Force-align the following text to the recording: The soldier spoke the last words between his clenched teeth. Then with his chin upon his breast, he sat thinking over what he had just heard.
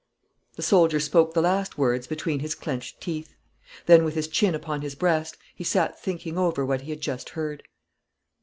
The 0.55 0.63
soldier 0.63 0.99
spoke 0.99 1.35
the 1.35 1.43
last 1.43 1.77
words 1.77 2.07
between 2.07 2.39
his 2.39 2.55
clenched 2.55 2.99
teeth. 2.99 3.35
Then 3.85 4.03
with 4.03 4.15
his 4.15 4.27
chin 4.27 4.55
upon 4.55 4.81
his 4.81 4.95
breast, 4.95 5.37
he 5.53 5.63
sat 5.63 6.01
thinking 6.01 6.39
over 6.39 6.65
what 6.65 6.81
he 6.81 6.89
had 6.89 7.01
just 7.01 7.29
heard. 7.37 7.61